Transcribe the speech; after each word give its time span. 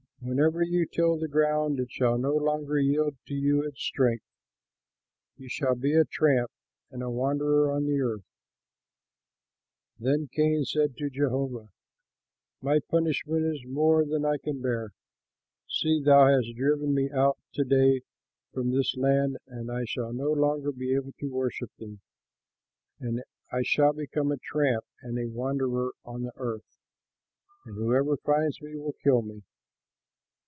Whenever 0.23 0.61
you 0.61 0.85
till 0.85 1.17
the 1.17 1.27
ground, 1.27 1.79
it 1.79 1.91
shall 1.91 2.15
no 2.15 2.35
longer 2.35 2.77
yield 2.77 3.15
to 3.25 3.33
you 3.33 3.63
its 3.63 3.81
strength; 3.81 4.23
you 5.35 5.49
shall 5.49 5.73
be 5.73 5.95
a 5.95 6.05
tramp 6.05 6.51
and 6.91 7.01
a 7.01 7.09
wanderer 7.09 7.71
on 7.71 7.87
the 7.87 7.99
earth." 7.99 8.21
Then 9.97 10.29
Cain 10.31 10.63
said 10.63 10.95
to 10.97 11.09
Jehovah, 11.09 11.69
"My 12.61 12.79
punishment 12.87 13.45
is 13.45 13.65
more 13.65 14.05
than 14.05 14.23
I 14.23 14.37
can 14.37 14.61
bear. 14.61 14.91
See, 15.67 15.99
thou 15.99 16.27
hast 16.27 16.55
driven 16.55 16.93
me 16.93 17.09
out 17.09 17.39
to 17.53 17.63
day 17.63 18.01
from 18.53 18.69
this 18.69 18.95
land, 18.95 19.37
and 19.47 19.71
I 19.71 19.85
shall 19.85 20.13
no 20.13 20.31
longer 20.31 20.71
be 20.71 20.93
able 20.93 21.13
to 21.19 21.33
worship 21.33 21.71
thee; 21.79 21.97
I 23.51 23.63
shall 23.63 23.91
become 23.93 24.31
a 24.31 24.37
tramp 24.37 24.85
and 25.01 25.17
a 25.17 25.25
wanderer 25.33 25.93
on 26.05 26.21
the 26.21 26.33
earth, 26.35 26.77
and 27.65 27.75
whoever 27.75 28.17
finds 28.17 28.61
me 28.61 28.75
will 28.75 28.93
kill 29.03 29.23
me." 29.23 29.41